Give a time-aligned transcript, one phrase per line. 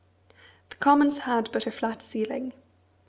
[0.71, 2.53] The Commons had but a flat ceiling.